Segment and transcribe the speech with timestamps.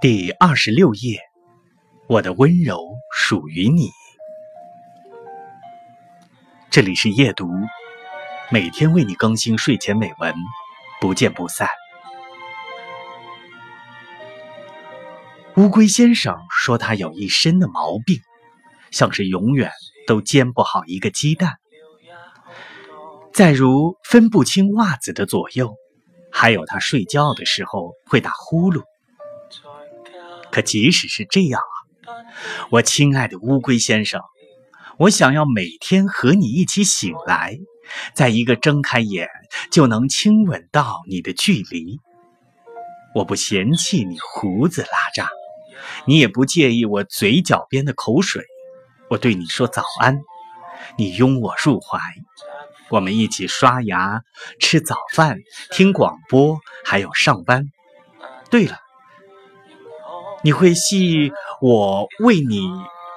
[0.00, 1.20] 第二十六页，
[2.08, 2.80] 我的温柔
[3.12, 3.90] 属于你。
[6.70, 7.48] 这里是夜读，
[8.50, 10.34] 每天为你更新睡前美文，
[11.00, 11.68] 不见不散。
[15.56, 18.20] 乌龟先生说他有一身的毛病，
[18.90, 19.70] 像是永远
[20.06, 21.58] 都煎不好一个鸡蛋。
[23.34, 25.74] 再如分不清袜子的左右，
[26.40, 28.82] 还有他睡觉的时候会打呼噜。
[30.50, 31.60] 可即使是这样
[32.06, 32.08] 啊，
[32.70, 34.22] 我亲爱的乌龟先生，
[34.96, 37.58] 我想要每天和你一起醒来，
[38.14, 39.28] 在一个睁开眼
[39.70, 41.98] 就能亲吻到你的距离。
[43.14, 45.28] 我不嫌弃你胡子拉碴，
[46.06, 48.42] 你也不介意我嘴角边的口水。
[49.10, 50.18] 我对你说早安，
[50.96, 51.98] 你拥我入怀，
[52.90, 54.22] 我们一起刷牙、
[54.58, 55.38] 吃早饭、
[55.70, 57.66] 听广播，还有上班。
[58.50, 58.78] 对了。
[60.42, 62.66] 你会系我为你，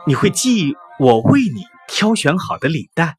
[0.06, 3.16] 你会系我为你挑选好的领带，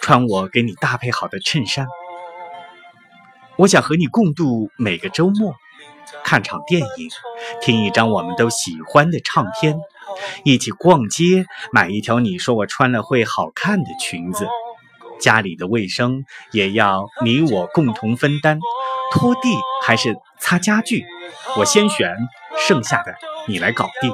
[0.00, 1.86] 穿我给你搭配好的衬衫。
[3.58, 5.54] 我想和你共度每个周末，
[6.24, 7.10] 看场电影，
[7.60, 9.78] 听一张我们都喜欢的唱片，
[10.42, 14.48] 一起逛街，买一条你说我穿了会好看的裙子。
[15.20, 18.58] 家里的卫生也要你我共同分担，
[19.12, 21.04] 拖地还是擦家具，
[21.56, 22.16] 我先选。
[22.58, 23.14] 剩下的
[23.46, 24.10] 你来搞定，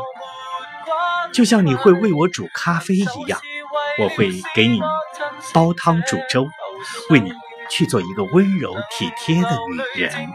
[1.32, 3.40] 就像你会为我煮咖啡一样，
[4.00, 4.80] 我会给你
[5.54, 6.48] 煲汤煮粥，
[7.10, 7.32] 为你
[7.70, 9.48] 去做一个温柔体贴的
[9.94, 10.28] 女人。